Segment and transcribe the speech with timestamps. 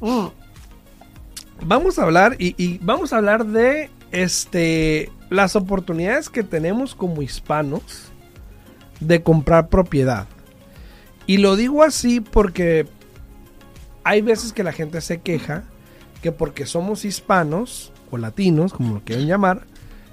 [0.01, 0.27] mm,
[1.67, 7.23] vamos a hablar y, y vamos a hablar de este las oportunidades que tenemos como
[7.23, 8.13] hispanos
[9.01, 10.27] de comprar propiedad.
[11.27, 12.87] Y lo digo así porque
[14.05, 15.65] hay veces que la gente se queja
[16.23, 19.67] que porque somos hispanos o latinos, como lo quieren llamar,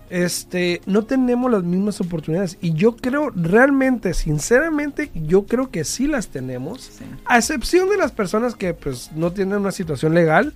[0.10, 2.58] este, no tenemos las mismas oportunidades.
[2.62, 6.92] Y yo creo, realmente, sinceramente, yo creo que sí las tenemos.
[7.26, 10.54] A excepción de las personas que pues no tienen una situación legal.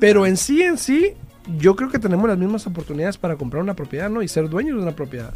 [0.00, 1.14] Pero en sí, en sí,
[1.58, 4.22] yo creo que tenemos las mismas oportunidades para comprar una propiedad, ¿no?
[4.22, 5.32] Y ser dueños de una propiedad.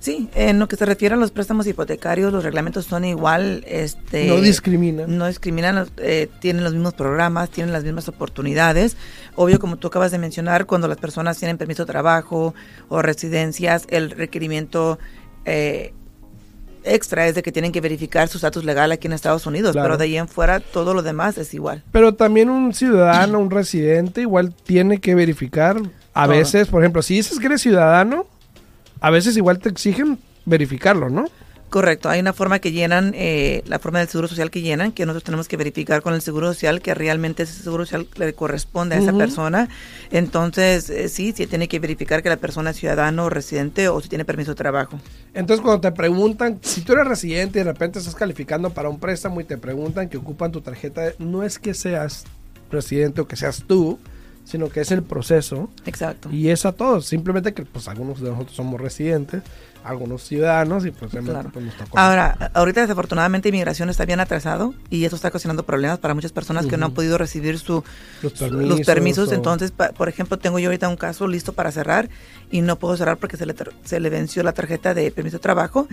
[0.00, 3.64] Sí, en lo que se refiere a los préstamos hipotecarios, los reglamentos son igual.
[3.66, 5.18] Este, no discriminan.
[5.18, 8.96] No discriminan, eh, tienen los mismos programas, tienen las mismas oportunidades.
[9.34, 12.54] Obvio, como tú acabas de mencionar, cuando las personas tienen permiso de trabajo
[12.88, 15.00] o residencias, el requerimiento
[15.44, 15.94] eh,
[16.94, 19.96] extra es de que tienen que verificar su estatus legal aquí en Estados Unidos, pero
[19.96, 21.82] de ahí en fuera todo lo demás es igual.
[21.92, 25.80] Pero también un ciudadano, un residente, igual tiene que verificar.
[26.14, 28.26] A veces, por ejemplo, si dices que eres ciudadano,
[29.00, 31.26] a veces igual te exigen verificarlo, ¿no?
[31.70, 35.04] Correcto, hay una forma que llenan, eh, la forma del seguro social que llenan, que
[35.04, 38.96] nosotros tenemos que verificar con el seguro social que realmente ese seguro social le corresponde
[38.96, 39.68] a esa persona.
[40.10, 44.00] Entonces, eh, sí, sí tiene que verificar que la persona es ciudadano o residente o
[44.00, 44.98] si tiene permiso de trabajo.
[45.34, 48.98] Entonces, cuando te preguntan, si tú eres residente y de repente estás calificando para un
[48.98, 52.24] préstamo y te preguntan que ocupan tu tarjeta, no es que seas
[52.70, 53.98] residente o que seas tú,
[54.48, 55.68] sino que es el proceso.
[55.84, 56.30] Exacto.
[56.32, 59.42] Y es a todos, simplemente que pues algunos de nosotros somos residentes,
[59.84, 61.98] algunos ciudadanos y pues, realmente, pues nos tocó.
[61.98, 66.64] Ahora, ahorita desafortunadamente inmigración está bien atrasado y eso está ocasionando problemas para muchas personas
[66.64, 67.84] que no han podido recibir su,
[68.22, 69.32] los permisos.
[69.32, 72.08] Entonces, por ejemplo, tengo yo ahorita un caso listo para cerrar
[72.50, 73.54] y no puedo cerrar porque se le,
[73.84, 75.88] se le venció la tarjeta de permiso de trabajo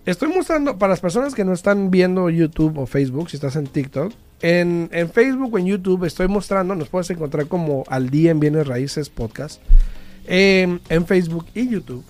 [0.06, 3.66] Estoy mostrando, para las personas que no están viendo YouTube o Facebook, si estás en
[3.66, 8.40] TikTok, en, Facebook o en YouTube estoy mostrando, nos puedes encontrar como Al Día en
[8.40, 9.60] Bienes Raíces Podcast,
[10.26, 12.02] en Facebook y YouTube.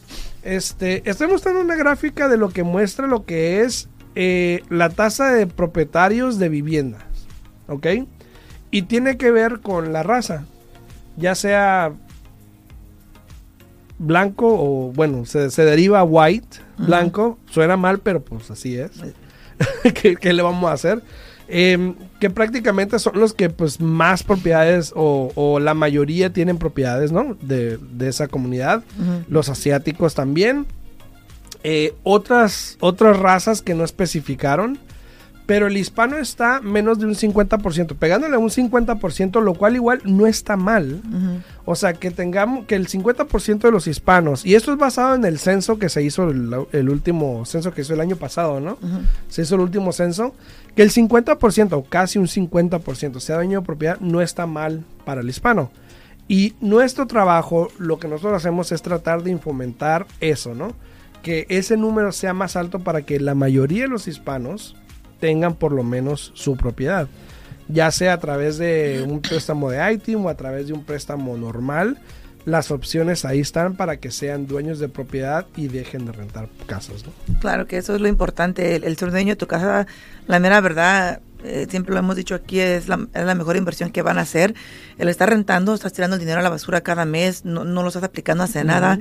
[0.42, 5.32] Este, estoy mostrando una gráfica de lo que muestra lo que es eh, la tasa
[5.32, 7.04] de propietarios de viviendas,
[7.68, 7.86] ¿ok?
[8.70, 10.46] Y tiene que ver con la raza,
[11.16, 11.92] ya sea
[13.98, 18.90] blanco o bueno, se, deriva white, blanco, suena mal, pero pues así es.
[20.20, 21.02] ¿Qué, le vamos a hacer?
[21.52, 27.36] Em, que prácticamente son los que pues más propiedades o, la mayoría tienen propiedades, ¿no?
[27.42, 28.84] De, esa comunidad.
[29.28, 30.66] Los asiáticos también.
[31.64, 34.78] Eh, otras, otras razas que no especificaron.
[35.50, 40.00] Pero el hispano está menos de un 50%, pegándole a un 50%, lo cual igual
[40.04, 41.02] no está mal.
[41.64, 45.24] O sea, que tengamos que el 50% de los hispanos, y esto es basado en
[45.24, 48.78] el censo que se hizo, el, último censo que hizo el año pasado, ¿no?
[49.28, 50.36] Se hizo el último censo,
[50.76, 55.20] que el 50% o casi un 50% sea dueño de propiedad, no está mal para
[55.20, 55.72] el hispano.
[56.28, 60.76] Y nuestro trabajo, lo que nosotros hacemos es tratar de fomentar eso, ¿no?
[61.24, 64.76] Que ese número sea más alto para que la mayoría de los hispanos
[65.20, 67.08] tengan por lo menos su propiedad.
[67.68, 71.36] Ya sea a través de un préstamo de ITIM o a través de un préstamo
[71.36, 71.98] normal,
[72.44, 77.04] las opciones ahí están para que sean dueños de propiedad y dejen de rentar casas.
[77.40, 79.86] Claro que eso es lo importante, el, ser dueño de tu casa,
[80.26, 83.90] la mera verdad, eh, siempre lo hemos dicho aquí, es la, es la, mejor inversión
[83.90, 84.54] que van a hacer.
[84.98, 87.88] El estar rentando, estás tirando el dinero a la basura cada mes, no, no lo
[87.88, 88.98] estás aplicando hacia nada,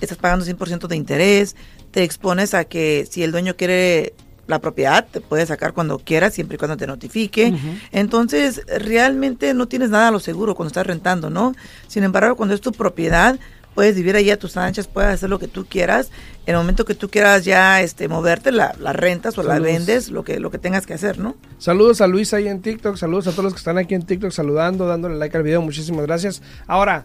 [0.00, 1.56] estás pagando 100% de interés,
[1.90, 4.14] te expones a que si el dueño quiere
[4.48, 7.54] la propiedad, te puede sacar cuando quieras, siempre y cuando te notifique.
[7.92, 11.54] Entonces, realmente no tienes nada a lo seguro cuando estás rentando, ¿no?
[11.86, 13.38] Sin embargo, cuando es tu propiedad,
[13.74, 16.10] puedes vivir ahí a tus anchas, puedes hacer lo que tú quieras.
[16.46, 20.24] En el momento que tú quieras ya este, moverte, la, rentas o la vendes, lo
[20.24, 21.36] que, lo que tengas que hacer, ¿no?
[21.58, 24.30] Saludos a Luis ahí en TikTok, saludos a todos los que están aquí en TikTok
[24.30, 26.42] saludando, dándole like al video, muchísimas gracias.
[26.66, 27.04] Ahora,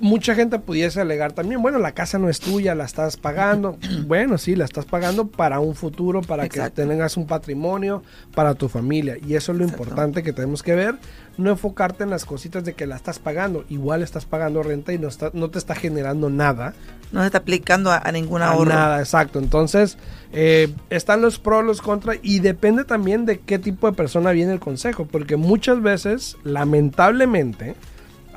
[0.00, 3.78] mucha gente pudiese alegar también, bueno, la casa no es tuya, la estás pagando.
[4.06, 8.02] bueno, sí, la estás pagando para un futuro, para que tengas un patrimonio,
[8.34, 9.16] para tu familia.
[9.26, 10.96] Y eso es lo importante que tenemos que ver.
[11.36, 13.64] No enfocarte en las cositas de que la estás pagando.
[13.68, 16.74] Igual estás pagando renta y no, está, no te está generando nada.
[17.12, 19.38] No se está aplicando a, ninguna a Nada, exacto.
[19.38, 19.98] Entonces,
[20.32, 24.52] eh, están los pros, los contras y depende también de qué tipo de persona viene
[24.52, 25.06] el consejo.
[25.06, 27.76] Porque muchas veces, lamentablemente,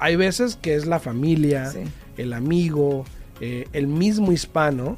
[0.01, 1.71] hay veces que es la familia,
[2.17, 3.05] el amigo,
[3.39, 4.97] eh, el mismo hispano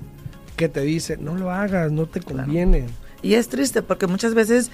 [0.55, 2.85] que te dice, no lo hagas, no te conviene.
[3.21, 4.71] Y es triste porque muchas veces,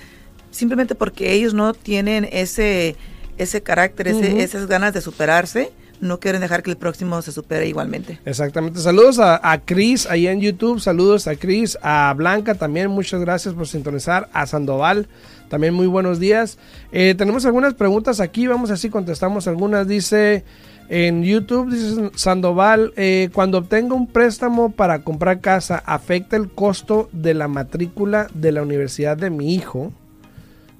[0.51, 2.95] simplemente porque ellos no tienen ese,
[3.39, 8.19] ese carácter, esas ganas de superarse, no quieren dejar que el próximo se supere igualmente.
[8.23, 8.79] Exactamente.
[8.81, 13.55] Saludos a, a Cris ahí en YouTube, saludos a Cris, a Blanca también, muchas gracias
[13.55, 15.07] por sintonizar, a Sandoval
[15.49, 16.57] también muy buenos días.
[16.91, 19.87] Eh, tenemos algunas preguntas aquí, vamos así, contestamos algunas.
[19.87, 20.45] Dice
[20.87, 27.09] en YouTube, dice Sandoval, eh, cuando obtenga un préstamo para comprar casa, ¿afecta el costo
[27.11, 29.91] de la matrícula de la universidad de mi hijo?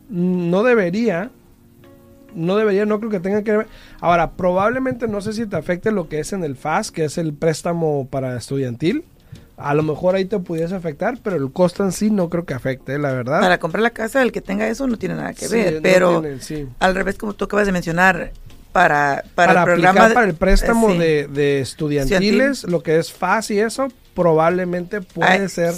[0.09, 1.31] No debería.
[2.35, 3.67] No debería, no creo que tenga que ver.
[3.99, 7.17] Ahora, probablemente no sé si te afecte lo que es en el FAS, que es
[7.17, 9.03] el préstamo para estudiantil
[9.59, 12.53] a lo mejor ahí te pudiese afectar, pero el costo en sí no creo que
[12.53, 13.41] afecte, la verdad.
[13.41, 16.23] Para comprar la casa, el que tenga eso no tiene nada que ver, pero
[16.79, 18.31] al revés, como tú acabas de mencionar,
[18.71, 23.59] para, para, el programa para el préstamo de, de, estudiantiles, lo que es fácil y
[23.61, 25.73] eso, probablemente puede ser,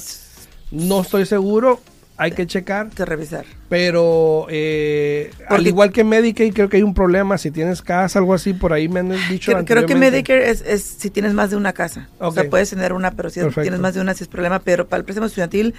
[0.71, 1.79] no estoy seguro,
[2.21, 2.89] hay que checar.
[2.89, 3.45] Que revisar.
[3.67, 7.37] Pero eh, al igual que Medicare, creo que hay un problema.
[7.37, 9.51] Si tienes casa, algo así, por ahí me han dicho.
[9.51, 12.09] Creo, creo que Medicare es, es, si tienes más de una casa.
[12.19, 14.59] O sea, puedes tener una, pero si tienes más de una, sí es problema.
[14.59, 15.73] Pero para el préstamo estudiantil,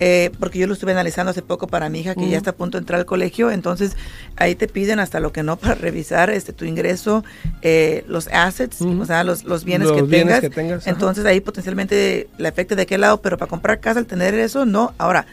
[0.00, 2.54] eh, porque yo lo estuve analizando hace poco para mi hija que ya está a
[2.54, 3.96] punto de entrar al colegio, entonces
[4.36, 7.24] ahí te piden hasta lo que no para revisar este tu ingreso,
[7.62, 10.86] eh, los assets, o sea, los, los bienes, que, tengas.
[10.86, 14.64] Entonces ahí potencialmente le afecta de qué lado, pero para comprar casa al tener eso,
[14.64, 14.94] no.
[14.98, 15.26] Ahora,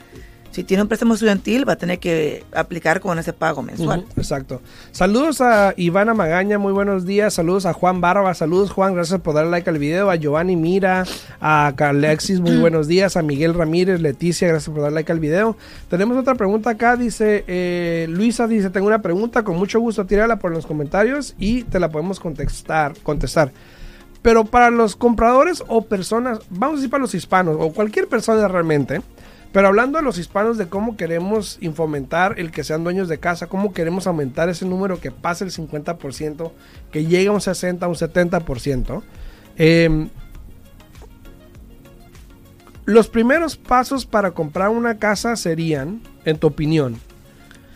[0.56, 4.06] si tiene un préstamo estudiantil va a tener que aplicar con ese pago mensual.
[4.16, 4.62] exacto.
[4.94, 7.34] Saludos a Ivana Magaña, muy buenos días.
[7.34, 10.10] Saludos a Juan Barba, saludos Juan, gracias por darle like al video.
[10.10, 11.04] A Giovanni Mira,
[11.42, 13.18] a Alexis, muy buenos días.
[13.18, 15.58] A Miguel Ramírez, Leticia, gracias por darle like al video.
[15.90, 20.40] Tenemos otra pregunta acá, dice eh, Luisa, dice, tengo una pregunta, con mucho gusto tírala
[20.40, 22.94] por los comentarios y te la podemos contestar.
[23.04, 23.52] contestar.
[24.22, 28.48] Pero para los compradores o personas, vamos a decir para los hispanos o cualquier persona
[28.48, 29.02] realmente,
[29.56, 33.48] pero hablando a los hispanos de cómo queremos fomentar el que sean dueños de casa,
[33.48, 36.52] cómo queremos aumentar ese número que pase el 50%,
[36.92, 39.02] que llegue a un 60, un 70%,
[39.56, 40.10] em,
[42.84, 46.98] los primeros pasos para comprar una casa serían, en tu opinión,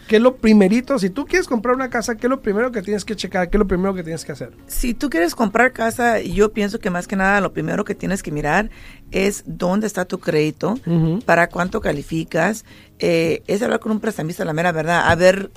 [0.09, 0.97] ¿qué es lo primerito?
[0.97, 3.47] Si tú quieres comprar una casa, ¿qué es lo primero que tienes que checar?
[3.51, 4.51] ¿Qué es lo primero que tienes que hacer?
[4.65, 8.23] Si tú quieres comprar casa, yo pienso que más que nada lo primero que tienes
[8.23, 8.71] que mirar
[9.11, 10.79] es dónde está tu crédito,
[11.25, 12.65] para cuánto calificas,
[12.97, 15.51] eh, es hablar con un prestamista, la mera verdad, a ver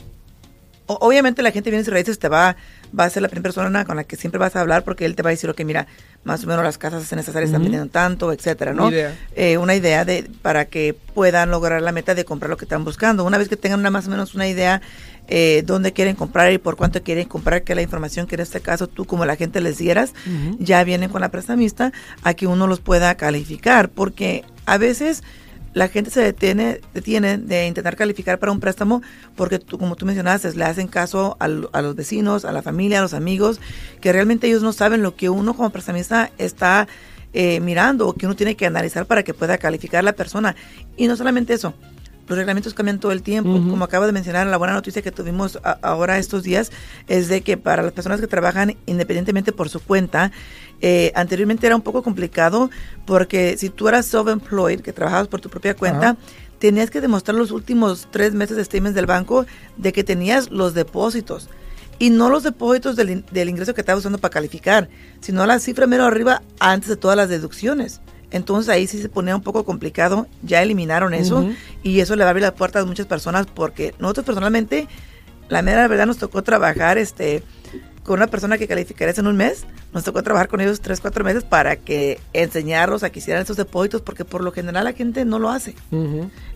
[0.87, 2.57] obviamente la gente viene y raíces te va,
[2.99, 5.15] va a ser la primera persona con la que siempre vas a hablar porque él
[5.15, 5.87] te va a decir, ok, mira,
[6.25, 8.87] más o menos las casas en esas áreas están vendiendo tanto, etcétera, ¿no?
[8.87, 9.19] Una idea.
[9.35, 12.85] Eh, una idea de, para que puedan lograr la meta de comprar lo que están
[12.85, 13.25] buscando.
[13.25, 14.83] Una vez que tengan una, más o menos una idea
[15.29, 18.61] eh, dónde quieren comprar y por cuánto quieren comprar, que la información que en este
[18.61, 20.15] caso tú como la gente les dieras,
[20.59, 25.23] ya vienen con la prestamista a que uno los pueda calificar, porque a veces
[25.75, 29.02] la gente se detiene, detiene de intentar calificar para un préstamo
[29.37, 33.14] porque, como tú mencionaste, le hacen caso a, los vecinos, a la familia, a los
[33.14, 33.61] amigos,
[34.00, 36.88] que realmente ellos no saben lo que uno como prestamista está
[37.33, 40.55] eh, mirando o que uno tiene que analizar para que pueda calificar la persona.
[40.97, 41.75] Y no solamente eso,
[42.33, 43.53] los reglamentos cambian todo el tiempo.
[43.53, 46.73] Como acabo de mencionar, la buena noticia que tuvimos ahora estos días
[47.07, 50.33] es de que para las personas que trabajan independientemente por su cuenta,
[50.81, 52.71] eh, anteriormente era un poco complicado
[53.05, 56.17] porque si tú eras self-employed, que trabajabas por tu propia cuenta,
[56.59, 59.45] tenías que demostrar los últimos tres meses de statements del banco
[59.77, 61.51] de que tenías los depósitos.
[61.99, 64.89] Y no los depósitos del, del ingreso que estabas usando para calificar,
[65.21, 68.01] sino la cifra mero arriba antes de todas las deducciones.
[68.33, 71.47] Entonces ahí sí se ponía un poco complicado, ya eliminaron eso
[71.83, 74.89] y eso le va a abrir las puertas a muchas personas porque nosotros personalmente,
[75.49, 77.43] la mera verdad nos tocó trabajar este
[78.03, 81.25] con una persona que calificarías en un mes, nos tocó trabajar con ellos tres, cuatro
[81.25, 85.25] meses para que enseñarlos a que hicieran esos depósitos porque por lo general la gente
[85.25, 85.77] no lo hace.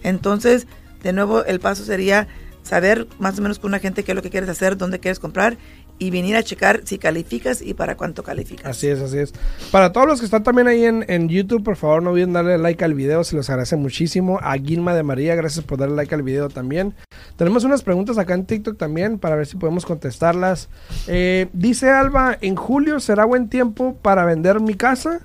[0.02, 0.66] Entonces,
[1.02, 2.26] de nuevo, el paso sería
[2.62, 5.20] saber más o menos con una gente qué es lo que quieres hacer, dónde quieres
[5.20, 5.56] comprar
[5.98, 8.66] y venir a checar si calificas y para cuánto calificas.
[8.66, 9.32] Así es, así es.
[9.70, 12.84] Para todos los que están también ahí en, YouTube, por favor no olviden darle like
[12.84, 14.38] al video, se los agradece muchísimo.
[14.42, 16.94] A Guilma de María, gracias por darle like al video también.
[17.36, 20.68] Tenemos unas preguntas acá en TikTok también para ver si podemos contestarlas.
[21.06, 25.20] Eh, dice Alba, en julio será buen tiempo para vender mi casa.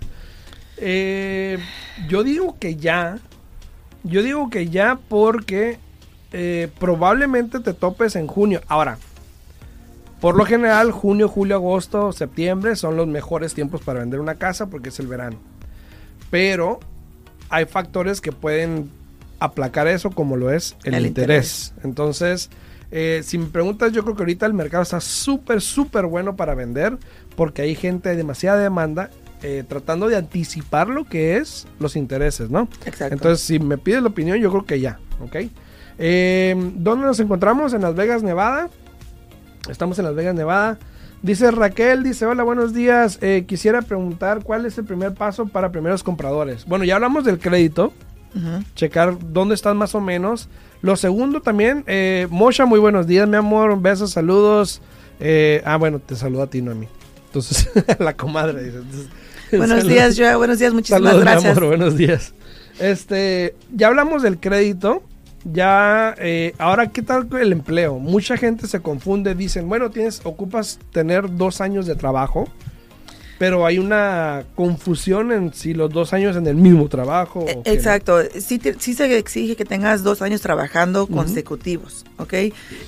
[0.77, 1.59] Eh,
[2.09, 3.19] yo digo que ya.
[4.03, 5.77] Yo digo que ya porque
[6.33, 8.61] eh, probablemente te topes en junio.
[8.67, 8.97] Ahora,
[10.21, 14.67] por lo general, junio, julio, agosto, septiembre son los mejores tiempos para vender una casa
[14.67, 15.37] porque es el verano.
[16.29, 16.79] Pero
[17.49, 18.91] hay factores que pueden
[19.39, 21.73] aplacar eso, como lo es el, interés.
[21.83, 22.51] Entonces,
[22.91, 26.53] eh, si me preguntas, yo creo que ahorita el mercado está súper, súper bueno para
[26.53, 26.99] vender
[27.35, 29.09] porque hay gente, de demasiada demanda
[29.41, 32.69] eh, tratando de anticipar lo que es los intereses, ¿no?
[32.85, 33.15] Exacto.
[33.15, 35.35] Entonces, si me pides la opinión, yo creo que ya, ¿ok?
[35.97, 37.73] Eh, ¿Dónde nos encontramos?
[37.73, 38.69] En Las Vegas, Nevada.
[39.69, 40.79] Estamos en Las Vegas, Nevada.
[41.21, 43.19] Dice Raquel, dice, hola, buenos días.
[43.21, 46.65] Eh, quisiera preguntar cuál es el primer paso para primeros compradores.
[46.65, 47.93] Bueno, ya hablamos del crédito.
[48.75, 50.47] Checar dónde están más o menos.
[50.81, 53.79] Lo segundo también, eh, Mosha, muy buenos días, mi amor.
[53.81, 54.81] Besos, saludos.
[55.19, 56.87] Eh, ah, bueno, te saludo a ti, no a mí.
[57.27, 58.79] Entonces, la comadre dice.
[59.57, 60.37] buenos días, Joa.
[60.37, 61.43] Buenos días, muchísimas gracias.
[61.43, 62.33] Mi amor, buenos días.
[62.79, 65.03] Este, ya hablamos del crédito
[65.45, 70.79] ya eh, ahora qué tal el empleo mucha gente se confunde dicen bueno tienes ocupas
[70.91, 72.47] tener dos años de trabajo
[73.41, 77.43] pero hay una confusión en si los dos años en el mismo trabajo.
[77.47, 82.33] E, exacto, sí, sí, se exige que tengas dos años trabajando consecutivos, ¿ok?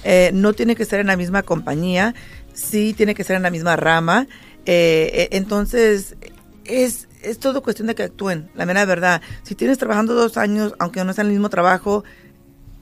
[0.03, 2.13] Eh, no tiene que ser en la misma compañía,
[2.53, 4.27] sí tiene que ser en la misma rama.
[4.67, 6.17] Eh, e, entonces,
[6.65, 9.23] es, es todo cuestión de que actúen, la mera verdad.
[9.41, 12.03] Si tienes trabajando dos años, aunque no sea en el mismo trabajo,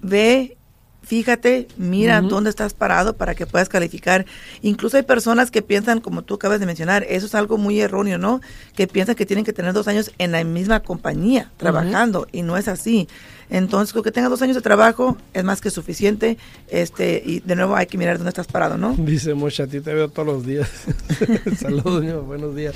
[0.02, 0.58] ve,
[1.02, 4.26] fíjate, mira dónde estás parado para que puedas calificar.
[4.62, 8.18] Incluso hay personas que piensan, como tú acabas de mencionar, eso es algo muy erróneo,
[8.18, 8.42] ¿no?
[8.76, 12.58] Que piensan que tienen que tener dos años en la misma compañía trabajando y no
[12.58, 13.08] es así.
[13.50, 16.38] Entonces, con que tengas dos años de trabajo es más que suficiente.
[16.70, 18.96] Este, y de nuevo hay que mirar dónde estás parado, ¿no?
[18.98, 20.70] Dice Mocha, a ti te veo todos los días.
[21.60, 22.74] Saludos, buenos días.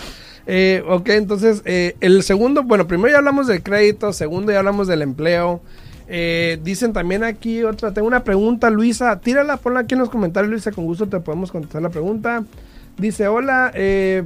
[0.47, 4.87] Eh, ok, entonces, eh, el segundo, bueno, primero ya hablamos del crédito, segundo ya hablamos
[4.87, 5.61] del empleo.
[6.07, 10.51] Eh, dicen también aquí otra, tengo una pregunta, Luisa, tírala, ponla aquí en los comentarios,
[10.51, 12.43] Luisa, con gusto te podemos contestar la pregunta.
[12.97, 14.23] Dice, hola, eh,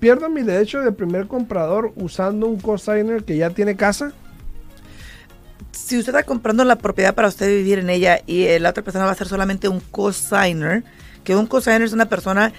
[0.00, 4.12] ¿pierdo mi derecho de primer comprador usando un cosigner que ya tiene casa?
[5.72, 9.04] Si usted está comprando la propiedad para usted vivir en ella y la otra persona
[9.04, 10.84] va a ser solamente un cosigner,
[11.22, 12.52] que un cosigner es una persona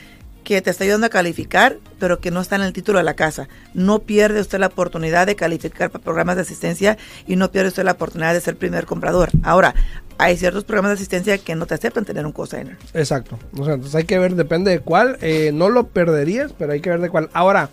[0.44, 3.16] que te está ayudando a calificar, pero que no está en el título de la
[3.16, 3.48] casa.
[3.74, 6.98] No pierde usted la oportunidad de calificar para programas de asistencia
[7.28, 9.30] y no pierde usted la oportunidad de ser primer comprador.
[9.44, 9.74] Ahora,
[10.18, 12.78] hay ciertos programas de asistencia que no te aceptan tener un cosigner.
[12.94, 13.40] Exacto.
[13.58, 15.18] O sea, entonces hay que ver, depende de cuál.
[15.22, 17.30] Eh, no lo perderías, pero hay que ver de cuál.
[17.34, 17.70] Ahora,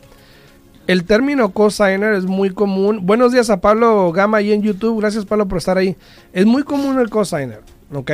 [0.87, 3.07] el término cosigner es muy común.
[3.07, 5.01] Buenos días a Pablo Gama ahí en YouTube.
[5.01, 5.97] Gracias, Pablo, por estar ahí.
[6.33, 7.61] Es muy común el cosigner,
[7.93, 8.11] ¿ok?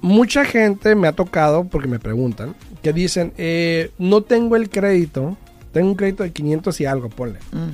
[0.00, 2.54] Mucha gente me ha tocado, porque me preguntan,
[2.84, 5.38] que dicen, eh, no tengo el crédito,
[5.72, 7.38] tengo un crédito de 500 y algo, ponle.
[7.50, 7.70] Mm.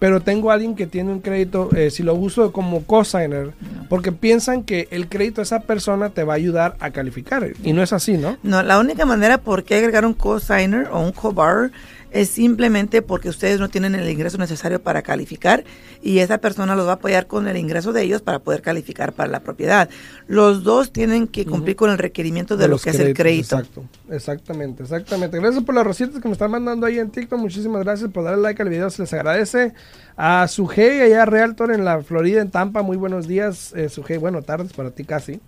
[0.00, 3.52] Pero tengo a alguien que tiene un crédito, eh, si lo uso como cosigner,
[3.88, 7.46] porque piensan que el crédito de esa persona te va a ayudar a calificar.
[7.62, 8.36] Y no es así, ¿no?
[8.42, 11.70] No, la única manera por qué agregar un cosigner o un cobar
[12.10, 15.64] es simplemente porque ustedes no tienen el ingreso necesario para calificar
[16.02, 19.12] y esa persona los va a apoyar con el ingreso de ellos para poder calificar
[19.12, 19.88] para la propiedad.
[20.26, 23.58] Los dos tienen que cumplir con el requerimiento de, lo que es el crédito.
[23.58, 25.38] Exacto, exactamente, exactamente.
[25.38, 27.38] Gracias por las recetas que me están mandando ahí en TikTok.
[27.38, 29.74] Muchísimas gracias por darle like al video, se les agradece.
[30.16, 33.72] A Sujei, allá Realtor en la Florida, en Tampa, muy buenos días.
[33.76, 35.40] Eh, Sujei, bueno, tardes para ti casi.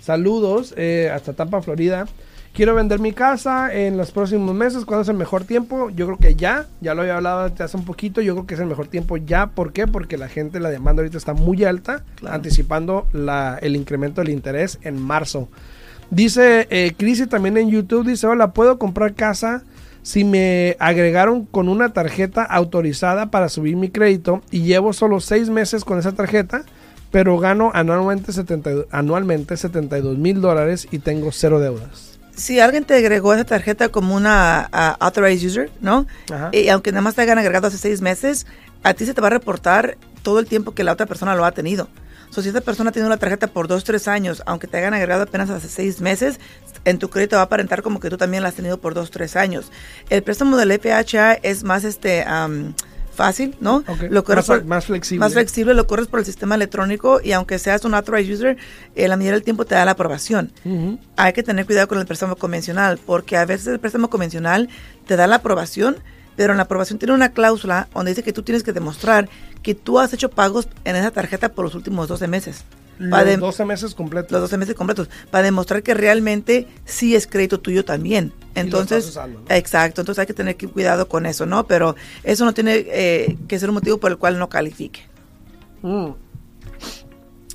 [0.00, 2.06] Saludos eh, hasta Tampa, Florida.
[2.52, 4.84] Quiero vender mi casa en los próximos meses.
[4.84, 5.88] ¿Cuándo es el mejor tiempo?
[5.88, 6.66] Yo creo que ya.
[6.82, 8.20] Ya lo había hablado hace un poquito.
[8.20, 9.46] Yo creo que es el mejor tiempo ya.
[9.46, 9.86] ¿Por qué?
[9.86, 14.78] Porque la gente, la demanda ahorita está muy alta, anticipando la, el incremento del interés
[14.82, 15.48] en marzo.
[16.10, 19.62] Dice eh, Crisi también en YouTube, dice, hola, ¿puedo comprar casa
[20.02, 25.48] si me agregaron con una tarjeta autorizada para subir mi crédito y llevo solo seis
[25.48, 26.64] meses con esa tarjeta?
[27.10, 32.94] pero gano anualmente, 70, anualmente 72 mil dólares y tengo cero deudas si alguien te
[32.94, 36.06] agregó esa tarjeta como una uh, authorized user, ¿no?
[36.52, 38.46] Y aunque nada más te hayan agregado hace seis meses,
[38.82, 41.44] a ti se te va a reportar todo el tiempo que la otra persona lo
[41.44, 41.88] ha tenido.
[42.30, 45.24] So, si esa persona tiene una tarjeta por dos, tres años, aunque te hayan agregado
[45.24, 46.40] apenas hace seis meses,
[46.86, 49.10] en tu crédito va a aparentar como que tú también la has tenido por dos,
[49.10, 49.70] tres años.
[50.08, 52.24] El préstamo del FHA es más este...
[52.26, 52.74] Um,
[53.12, 53.84] fácil, ¿no?
[54.10, 54.24] Lo
[54.64, 55.20] más, flexible.
[55.20, 58.56] Más flexible, lo corres por el sistema electrónico y aunque seas un authorized user,
[58.94, 60.52] eh, la mayoría del tiempo te da la aprobación.
[61.16, 64.68] Hay que tener cuidado con el préstamo convencional, porque a veces el préstamo convencional
[65.06, 65.96] te da la aprobación,
[66.36, 69.28] pero en la aprobación tiene una cláusula donde dice que tú tienes que demostrar
[69.62, 72.64] que tú has hecho pagos en esa tarjeta por los últimos 12 meses.
[72.98, 74.30] Los 12 meses completos.
[74.30, 75.08] Los 12 meses completos.
[75.30, 78.32] Para demostrar que realmente sí es crédito tuyo también.
[78.54, 79.18] Entonces,
[79.48, 80.02] exacto.
[80.02, 81.66] Entonces hay que tener cuidado con eso, ¿no?
[81.66, 85.02] Pero eso no tiene eh, que ser un motivo por el cual no califique.
[85.82, 86.10] Mm.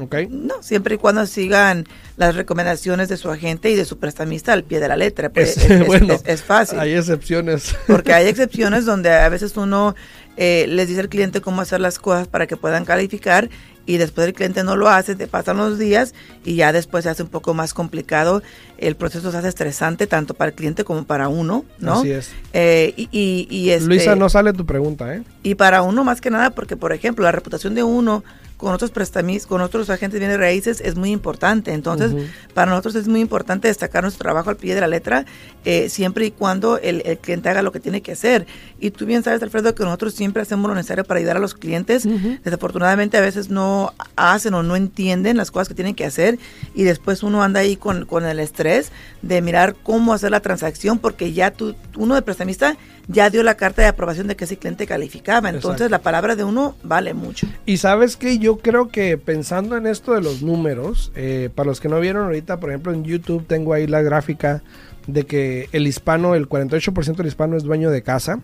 [0.00, 0.26] Okay.
[0.26, 4.64] No, siempre y cuando sigan las recomendaciones de su agente y de su prestamista al
[4.64, 5.30] pie de la letra.
[5.30, 6.78] Pues, es, fácil.
[6.78, 7.76] Hay excepciones.
[7.86, 9.94] Porque hay excepciones donde a veces uno
[10.38, 13.50] eh, les dice al cliente cómo hacer las cosas para que puedan calificar
[13.86, 16.14] y después el cliente no lo hace, te pasan los días
[16.44, 18.42] y ya después se hace un poco más complicado.
[18.78, 22.00] El proceso se hace estresante tanto para el cliente como para uno, ¿no?
[22.00, 22.30] Así es.
[22.52, 25.22] Eh, y, y, este, Luisa, no sale tu pregunta, ¿eh?
[25.42, 28.24] Y para uno más que nada, porque por ejemplo, la reputación de uno
[28.62, 31.72] con otros prestamis, con otros agentes de bienes raíces es muy importante.
[31.72, 32.12] Entonces,
[32.54, 35.26] para nosotros es muy importante destacar nuestro trabajo al pie de la letra,
[35.64, 38.46] eh, siempre y cuando el, cliente haga lo que tiene que hacer.
[38.78, 41.54] Y tú bien sabes, Alfredo, que nosotros siempre hacemos lo necesario para ayudar a los
[41.54, 42.06] clientes.
[42.44, 46.38] Desafortunadamente, a veces no hacen o no entienden las cosas que tienen que hacer
[46.72, 51.00] y después uno anda ahí con, con el estrés de mirar cómo hacer la transacción
[51.00, 52.76] porque ya tú, uno de prestamista
[53.08, 55.50] ya dio la carta de aprobación de que ese cliente calificaba.
[55.50, 57.46] Entonces la palabra de uno vale mucho.
[57.66, 61.80] Y sabes que yo creo que pensando en esto de los números, eh, para los
[61.80, 64.62] que no vieron ahorita, por ejemplo en YouTube tengo ahí la gráfica
[65.06, 68.40] de que el hispano, el 48% del hispano es dueño de casa,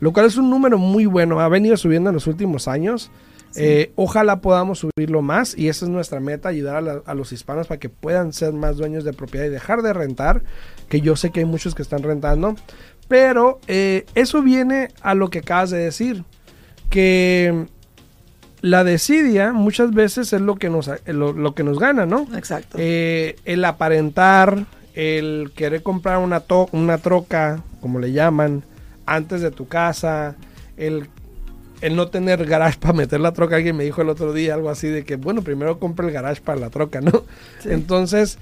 [0.00, 3.10] lo cual es un número muy bueno, ha venido subiendo en los últimos años.
[3.56, 7.66] Eh, ojalá podamos subirlo más y esa es nuestra meta, ayudar a, a, los hispanos
[7.66, 10.44] para que puedan ser más dueños de propiedad y dejar de rentar,
[10.88, 12.54] que yo sé que hay muchos que están rentando,
[13.10, 16.22] pero eh, eso viene a lo que acabas de decir,
[16.90, 17.66] que
[18.60, 22.28] la desidia muchas veces es lo que nos, lo, que nos gana, ¿no?
[22.36, 22.78] Exacto.
[22.78, 28.62] Eh, el aparentar, el querer comprar una, una troca, como le llaman,
[29.06, 30.36] antes de tu casa,
[30.76, 31.08] el,
[31.80, 33.56] el no tener garage para meter la troca.
[33.56, 36.42] Alguien me dijo el otro día algo así de que, bueno, primero compra el garage
[36.42, 37.24] para la troca, ¿no?
[37.64, 38.38] Entonces,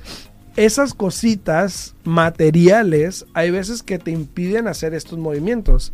[0.58, 5.92] esas cositas materiales hay veces que te impiden hacer estos movimientos.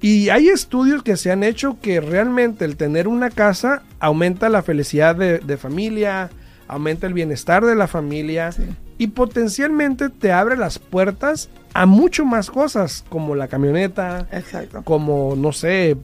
[0.00, 4.62] Y hay estudios que se han hecho que realmente el tener una casa aumenta la
[4.62, 6.30] felicidad de, familia,
[6.68, 8.50] aumenta el bienestar de la familia
[8.96, 14.28] y potencialmente te abre las puertas a mucho más cosas como la camioneta,
[14.84, 15.96] como no sé,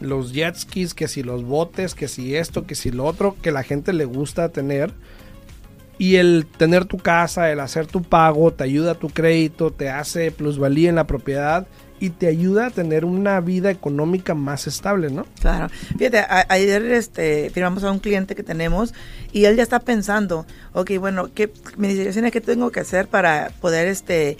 [0.00, 3.52] los jet skis, que si los botes, que si esto, que si lo otro, que
[3.52, 4.94] la gente le gusta tener
[6.02, 9.88] y el tener tu casa, el hacer tu pago, te ayuda a tu crédito, te
[9.88, 11.68] hace plusvalía en la propiedad
[12.00, 15.26] y te ayuda a tener una vida económica más estable, ¿no?
[15.40, 15.68] Claro.
[15.96, 18.92] Fíjate, ayer este, firmamos a un cliente que tenemos
[19.30, 23.52] y él ya está pensando, ok, bueno, ¿qué, me dice, ¿qué tengo que hacer para
[23.60, 24.38] poder este,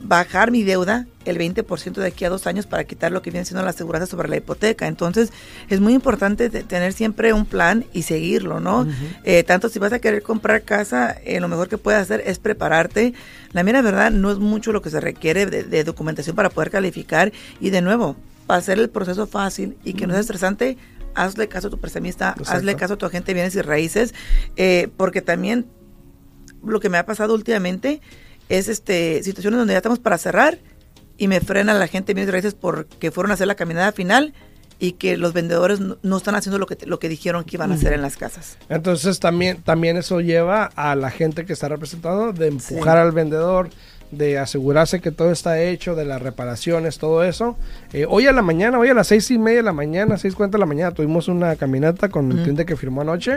[0.00, 3.46] bajar mi deuda el 20% de aquí a dos años para quitar lo que viene
[3.46, 4.86] siendo la seguridad sobre la hipoteca.
[4.86, 5.32] Entonces,
[5.68, 8.86] es muy importante tener siempre un plan y seguirlo, ¿no?
[9.24, 12.38] Eh, tanto si vas a querer comprar casa, eh, lo mejor que puedes hacer es
[12.38, 13.14] prepararte.
[13.52, 17.32] La mera verdad, no es mucho lo que se requiere de, documentación para poder calificar.
[17.60, 18.16] Y de nuevo,
[18.46, 20.76] para hacer el proceso fácil y que no sea estresante,
[21.14, 24.14] hazle caso a tu prestamista, hazle caso a tu agente de bienes y raíces,
[24.56, 25.66] eh, porque también
[26.62, 28.00] lo que me ha pasado últimamente
[28.48, 30.58] es este situaciones donde ya estamos para cerrar
[31.16, 34.34] y me frena la gente de raíces porque fueron a hacer la caminada final
[34.78, 37.74] y que los vendedores no, están haciendo lo que lo que dijeron que iban a
[37.74, 38.58] hacer en las casas.
[38.68, 43.70] Entonces también también eso lleva a la gente que está representando de empujar al vendedor,
[44.10, 47.56] de asegurarse que todo está hecho, de las reparaciones, todo eso.
[47.92, 50.34] Eh, hoy a la mañana, hoy a las seis y media de la mañana, seis
[50.34, 53.36] cuarenta de la mañana, tuvimos una caminata con el cliente que firmó anoche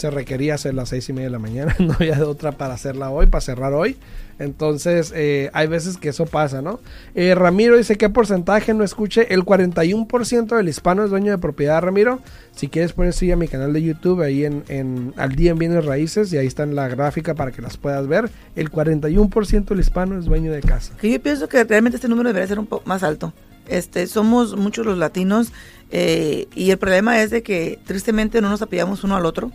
[0.00, 3.10] se requería hacer las seis y media de la mañana, no había otra para hacerla
[3.10, 3.96] hoy, para cerrar hoy.
[4.38, 6.80] Entonces, eh, hay veces que eso pasa, ¿no?
[7.14, 9.34] Eh, Ramiro dice, ¿qué porcentaje no escuche?
[9.34, 12.20] El 41% del hispano es dueño de propiedad, Ramiro.
[12.56, 15.58] Si quieres, puedes seguir a mi canal de YouTube, ahí en, en Al Día en
[15.58, 18.30] Bienes Raíces, y ahí está en la gráfica para que las puedas ver.
[18.56, 20.94] El 41% del hispano es dueño de casa.
[20.98, 23.34] Que yo pienso que realmente este número debería ser un poco más alto.
[23.70, 25.52] Este, somos muchos los latinos
[25.92, 29.50] eh, y el problema es de que tristemente no nos apoyamos uno al otro,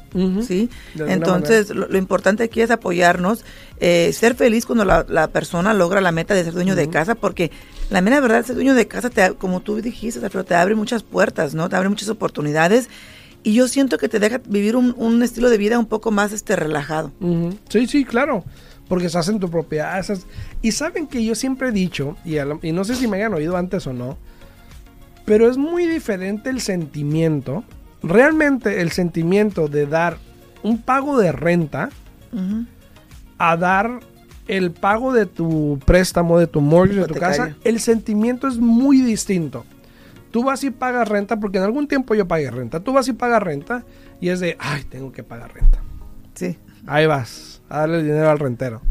[0.46, 0.70] ¿sí?
[0.96, 3.46] Entonces, lo, importante aquí es apoyarnos,
[3.80, 7.52] eh, ser feliz cuando la, persona logra la meta de ser dueño de casa, porque
[7.90, 11.56] la mera verdad, ser dueño de casa, te, como tú dijiste, te abre muchas puertas,
[11.56, 11.70] ¿no?
[11.70, 12.90] Te abre muchas oportunidades.
[13.44, 16.56] Y yo siento que te deja vivir un, estilo de vida un poco más este
[16.56, 17.12] relajado.
[17.70, 18.44] Sí, sí, claro
[18.88, 20.04] porque estás en tu propiedad.
[20.62, 23.58] Y saben que yo siempre he dicho, y, y, no sé si me hayan oído
[23.58, 24.18] antes o no,
[25.26, 27.64] pero es muy diferente el sentimiento,
[28.04, 30.18] realmente el sentimiento de dar
[30.64, 31.90] un pago de renta
[33.38, 34.00] a dar
[34.48, 37.56] el pago de tu préstamo, de tu mortgage, de tu casa.
[37.64, 39.66] El sentimiento es muy distinto.
[40.32, 42.82] Tú vas y pagas renta, porque en algún tiempo yo pagué renta.
[42.82, 43.86] Tú vas y pagas renta
[44.20, 45.82] y es de, ay, tengo que pagar renta.
[46.34, 46.58] Sí.
[46.86, 48.82] Ahí vas a darle dinero al rentero.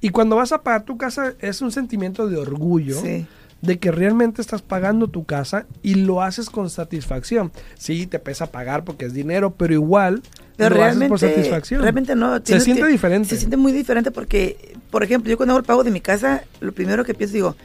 [0.00, 3.00] Y cuando vas a pagar tu casa es un sentimiento de orgullo.
[3.00, 3.26] Sí
[3.62, 7.52] de que realmente estás pagando tu casa y lo haces con satisfacción.
[7.78, 10.20] Sí, te pesa pagar porque es dinero, pero igual
[10.56, 11.80] pero lo haces por satisfacción.
[11.80, 12.38] Realmente no.
[12.44, 13.28] Se siente diferente.
[13.28, 16.42] Se siente muy diferente porque, por ejemplo, yo cuando hago el pago de mi casa,
[16.60, 17.56] lo primero que pienso digo,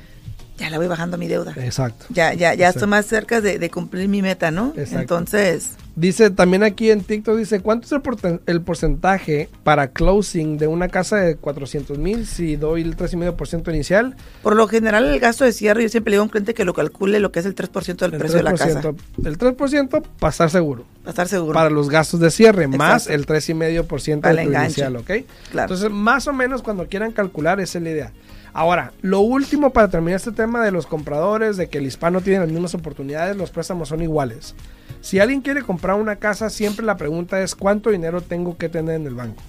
[0.57, 1.53] ya la voy bajando mi deuda.
[1.57, 2.05] Exacto.
[2.09, 4.73] Ya, ya, ya estoy más cerca de, cumplir mi meta, ¿no?
[4.75, 4.99] Exacto.
[4.99, 5.71] Entonces.
[5.95, 11.17] Dice también aquí en TikTok, dice, ¿cuánto es el, porcentaje para closing de una casa
[11.17, 14.15] de 400 mil si doy el 3,5% inicial?
[14.43, 16.65] Por lo general, el gasto de cierre, yo siempre le digo a un cliente que
[16.65, 18.81] lo calcule lo que es el 3% del precio de la casa.
[19.23, 20.85] El 3% para estar seguro.
[21.01, 21.53] Para estar seguro.
[21.53, 25.11] Para los gastos de cierre, más el 3,5% del inicial, ¿ok?
[25.51, 25.73] Claro.
[25.73, 28.13] Entonces, más o menos cuando quieran calcular, esa es la idea.
[28.57, 32.39] Ahora, lo último para terminar este tema de los compradores, de que el hispano tiene
[32.39, 34.55] las mismas oportunidades, los préstamos son iguales.
[34.99, 38.95] Si alguien quiere comprar una casa, siempre la pregunta es cuánto dinero tengo que tener
[38.95, 39.43] en el banco.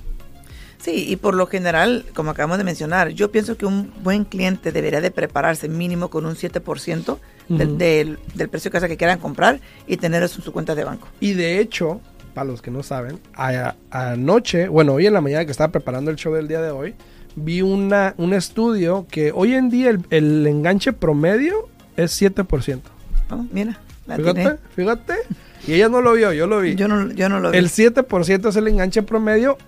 [0.77, 4.73] Sí, y por lo general, como acabamos de mencionar, yo pienso que un buen cliente
[4.73, 7.17] debería de prepararse mínimo con un 7%
[7.49, 8.19] del,
[8.51, 11.09] precio de casa que quieran comprar y tener eso en su cuenta de banco.
[11.19, 12.03] Y de hecho,
[12.35, 13.19] para los que no saben,
[13.91, 16.95] anoche, bueno, hoy en la mañana que estaba preparando el show del día de hoy,
[17.39, 22.81] vi una, un estudio que hoy en día el, enganche promedio es 7%.
[23.31, 25.15] Oh, mira, fíjate, fíjate.
[25.67, 26.75] Y ella no lo vio, yo lo vi.
[26.75, 27.59] Yo no, yo no lo vi.
[27.59, 29.59] El 7% es el enganche promedio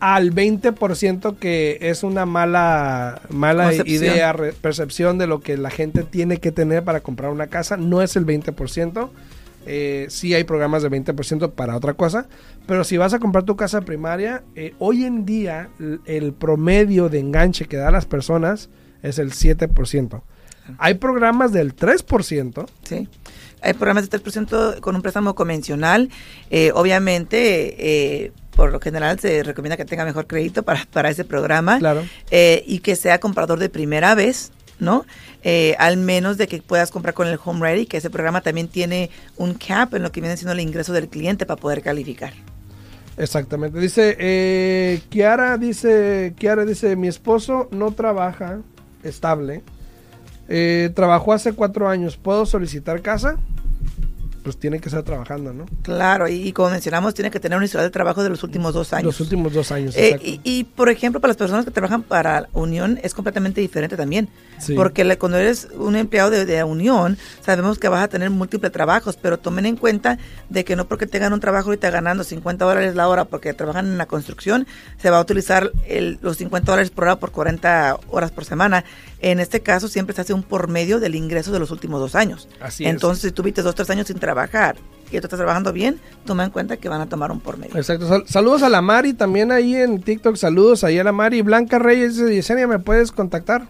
[0.00, 6.38] al 20% que es una mala, mala idea, percepción de lo que la gente tiene
[6.38, 7.76] que tener para comprar una casa.
[7.76, 9.10] No es el 20%.
[9.66, 12.28] Eh, sí hay programas de 20% para otra cosa,
[12.66, 15.70] pero si vas a comprar tu casa primaria, eh, hoy en día
[16.06, 18.70] el promedio de enganche que da las personas
[19.02, 20.22] es el 7%.
[20.78, 22.66] Hay programas del 3%.
[22.84, 23.08] Sí.
[23.62, 26.10] Hay programas del 3% con un préstamo convencional.
[26.50, 31.24] Eh, obviamente, eh, por lo general se recomienda que tenga mejor crédito para, para ese
[31.24, 31.78] programa.
[31.78, 32.04] Claro.
[32.30, 34.52] y que sea comprador de primera vez.
[34.80, 35.06] ¿No?
[35.42, 38.68] Eh, al menos de que puedas comprar con el Home Ready, que ese programa también
[38.68, 42.32] tiene un cap en lo que viene siendo el ingreso del cliente para poder calificar.
[43.16, 43.78] Exactamente.
[43.78, 48.60] Dice, eh, Kiara dice, Kiara dice, mi esposo no trabaja
[49.02, 49.62] estable.
[50.48, 52.16] Eh, trabajó hace cuatro años.
[52.16, 53.36] ¿Puedo solicitar casa?
[54.42, 55.66] Pues tiene que estar trabajando, ¿no?
[55.82, 58.92] Claro, y, como mencionamos, tiene que tener una historia de trabajo de los últimos dos
[58.92, 59.06] años.
[59.06, 62.98] Los últimos dos años, eh, y, por ejemplo, para las personas que trabajan para Unión
[63.02, 64.28] es completamente diferente también.
[64.76, 69.38] Porque cuando eres un empleado de, Unión, sabemos que vas a tener múltiples trabajos, pero
[69.38, 73.08] tomen en cuenta de que no porque tengan un trabajo ahorita ganando 50 dólares la
[73.08, 74.66] hora porque trabajan en la construcción,
[74.98, 75.72] se va a utilizar
[76.20, 78.84] los 50 dólares por hora por 40 horas por semana.
[79.22, 82.14] En este caso, siempre se hace un por medio del ingreso de los últimos dos
[82.14, 82.48] años.
[82.60, 84.76] Así Entonces, si tuviste dos, tres años sin trabajar
[85.10, 87.76] y tú estás trabajando bien, toma en cuenta que van a tomar un por medio.
[87.76, 88.22] Exacto.
[88.26, 90.36] saludos a la Mari también ahí en TikTok.
[90.36, 91.42] Saludos ahí a la Mari.
[91.42, 93.66] Blanca Reyes de Yesenia, ¿me puedes contactar?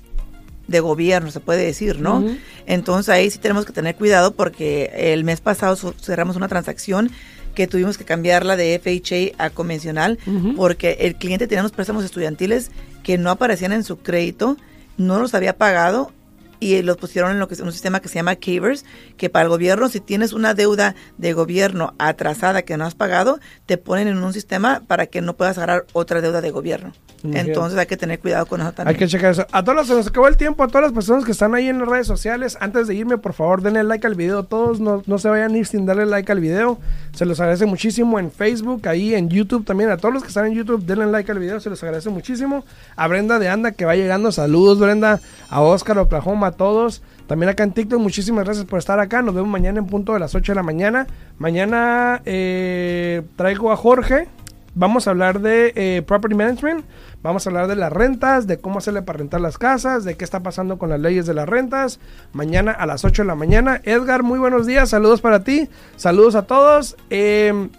[0.68, 2.24] de gobierno, se puede decir, ¿no?
[2.66, 7.10] Entonces ahí sí tenemos que tener cuidado porque el mes pasado cerramos una transacción
[7.58, 10.20] que tuvimos que cambiarla de FHA a convencional
[10.56, 12.70] porque el cliente tenía unos préstamos estudiantiles
[13.02, 14.58] que no aparecían en su crédito,
[14.98, 16.12] no los había pagado
[16.60, 18.86] y los pusieron en lo que es un sistema que se llama Cavers,
[19.18, 23.40] que para el gobierno, si tienes una deuda de gobierno atrasada que no has pagado,
[23.66, 26.94] te ponen en un sistema para que no puedas agarrar otra deuda de gobierno.
[27.24, 28.96] Entonces hay que tener cuidado con eso también.
[28.96, 29.46] Hay que checar eso.
[29.52, 31.68] A todos los, se nos acabó el tiempo, a todas las personas que están ahí
[31.68, 34.44] en las redes sociales, antes de irme, por favor, denle like al video.
[34.44, 36.80] Todos no, no se vayan a ir sin darle like al video.
[37.14, 39.90] Se los agradece muchísimo en Facebook, ahí en YouTube también.
[39.90, 42.66] A todos los que están en YouTube, denle like al video, se los agradece muchísimo.
[42.96, 45.20] A Brenda de Anda que va llegando, saludos Brenda.
[45.50, 47.02] A Oscar Oklahoma, a todos.
[47.28, 49.22] También acá en TikTok, muchísimas gracias por estar acá.
[49.22, 51.08] Nos vemos mañana en punto de las 8 de la mañana.
[51.38, 54.28] Mañana eh, traigo a Jorge.
[54.76, 56.86] Vamos a hablar de eh, property management.
[57.24, 60.24] Vamos a hablar de las rentas, de cómo hacerle para rentar las casas, de qué
[60.24, 62.00] está pasando con las leyes de las rentas.
[62.32, 63.82] Mañana a las 8 de la mañana.
[63.86, 64.90] Edgar, muy buenos días.
[64.90, 65.70] Saludos para ti.
[65.96, 66.96] Saludos a todos.
[67.10, 67.70] Eh,